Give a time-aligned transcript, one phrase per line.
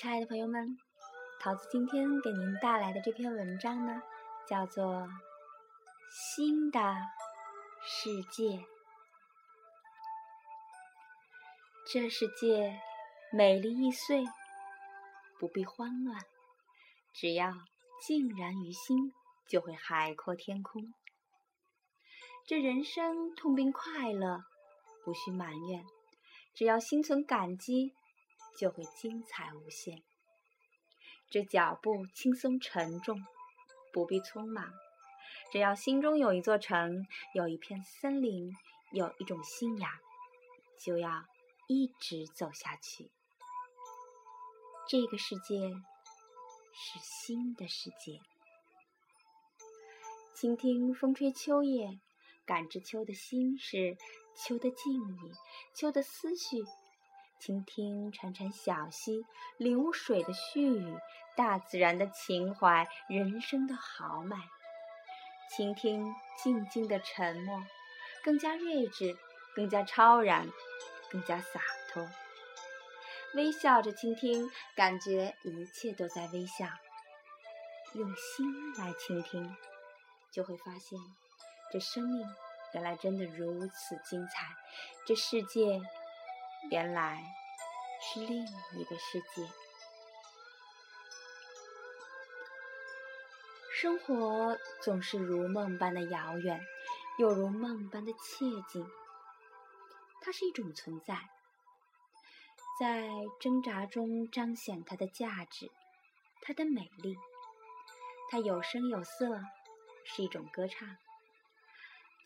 [0.00, 0.78] 亲爱的朋友们，
[1.40, 4.00] 桃子今天给您带来的这篇文章呢，
[4.46, 4.84] 叫做
[6.08, 6.80] 《新的
[7.84, 8.44] 世界》。
[11.92, 12.80] 这世界
[13.32, 14.24] 美丽易碎，
[15.40, 16.16] 不必慌乱，
[17.12, 17.52] 只要
[18.06, 19.12] 静然于心，
[19.48, 20.94] 就会海阔天空。
[22.46, 24.44] 这人生痛并快乐，
[25.04, 25.84] 不需埋怨，
[26.54, 27.96] 只要心存感激。
[28.58, 30.02] 就会精彩无限。
[31.30, 33.24] 这脚步轻松沉重，
[33.92, 34.72] 不必匆忙。
[35.52, 38.52] 只要心中有一座城，有一片森林，
[38.92, 39.90] 有一种信仰，
[40.78, 41.24] 就要
[41.68, 43.10] 一直走下去。
[44.88, 45.70] 这个世界
[46.72, 48.20] 是新的世界。
[50.34, 52.00] 倾听风吹秋叶，
[52.46, 53.96] 感知秋的心事，
[54.36, 55.32] 秋的静谧，
[55.74, 56.64] 秋的思绪。
[57.38, 59.24] 倾听潺潺小溪，
[59.56, 60.98] 领悟水的絮语，
[61.36, 64.36] 大自然的情怀，人生的豪迈。
[65.56, 67.64] 倾听静静的沉默，
[68.22, 69.16] 更加睿智，
[69.54, 70.48] 更加超然，
[71.10, 72.06] 更加洒脱。
[73.34, 76.66] 微笑着倾听，感觉一切都在微笑。
[77.94, 79.56] 用心来倾听，
[80.30, 80.98] 就会发现，
[81.72, 82.26] 这生命
[82.74, 84.48] 原来真的如此精彩。
[85.06, 85.80] 这世界。
[86.70, 87.22] 原来
[88.00, 89.48] 是另一个世界。
[93.72, 96.60] 生活总是如梦般的遥远，
[97.18, 98.84] 又如梦般的切近。
[100.20, 101.28] 它是一种存在，
[102.80, 103.08] 在
[103.40, 105.70] 挣扎中彰显它的价值，
[106.42, 107.16] 它的美丽。
[108.30, 109.40] 它有声有色，
[110.04, 110.96] 是一种歌唱，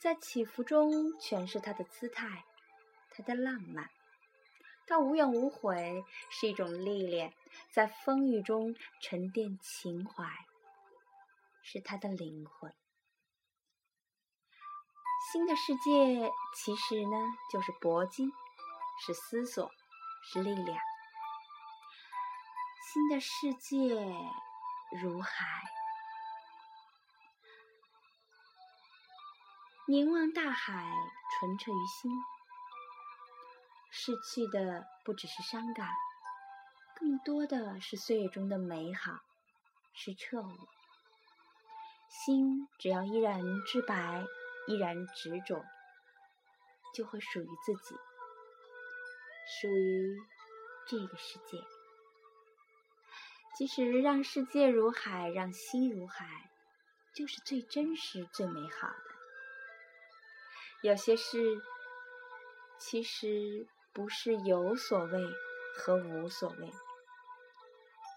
[0.00, 2.44] 在起伏中诠释它的姿态，
[3.10, 3.88] 它的浪漫。
[4.86, 7.32] 它无怨无悔，是一种历练，
[7.70, 10.24] 在风雨中沉淀情怀，
[11.62, 12.74] 是他的灵魂。
[15.32, 17.16] 新的世界其实呢，
[17.50, 18.30] 就是搏击，
[19.06, 19.70] 是思索，
[20.24, 20.78] 是力量。
[22.92, 23.96] 新的世界
[25.00, 25.62] 如海，
[29.86, 30.92] 凝望大海，
[31.38, 32.10] 纯澈于心。
[33.94, 35.86] 逝去的不只是伤感，
[36.98, 39.20] 更多的是岁月中的美好，
[39.92, 40.56] 是彻悟。
[42.08, 44.24] 心只要依然至白，
[44.66, 45.62] 依然执着，
[46.94, 47.94] 就会属于自己，
[49.60, 50.18] 属于
[50.86, 51.62] 这个世界。
[53.58, 56.50] 其实，让世界如海，让心如海，
[57.12, 59.04] 就是最真实、最美好的。
[60.80, 61.62] 有些事，
[62.78, 63.68] 其实。
[63.94, 65.22] 不是有所谓
[65.76, 66.72] 和无所谓，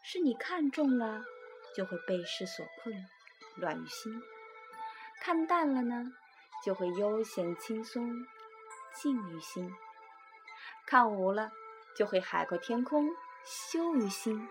[0.06, 1.22] 是你看中了，
[1.76, 3.06] 就会被世所困，
[3.58, 4.14] 乱于心；
[5.22, 6.14] 看淡了呢，
[6.64, 8.26] 就会悠闲轻松，
[8.96, 9.70] 静于心；
[10.88, 11.52] 看无了，
[11.98, 13.10] 就会海阔天空，
[13.44, 14.48] 修于心。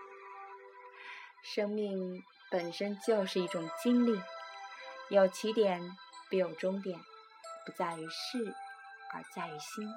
[1.41, 4.21] 生命本身就是一种经历，
[5.09, 5.81] 有起点
[6.29, 6.99] 必有终点，
[7.65, 8.53] 不在于事，
[9.11, 9.87] 而在于心。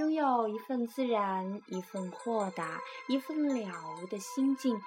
[0.00, 4.80] 拥有一份自然，一份豁达，一份了无的心境，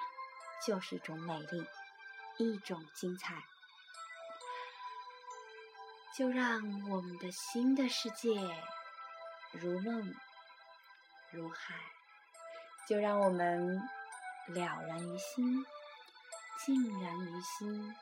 [0.66, 1.64] 就是一种美丽，
[2.38, 3.36] 一种精彩。
[6.16, 6.60] 就让
[6.90, 8.34] 我们的新的世界
[9.52, 10.12] 如梦
[11.30, 11.76] 如海，
[12.88, 13.76] 就让我们
[14.48, 15.64] 了然于心，
[16.66, 17.94] 静然于心，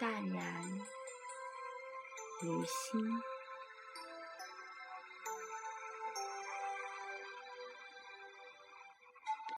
[0.00, 0.64] 淡然
[2.42, 3.22] 于心。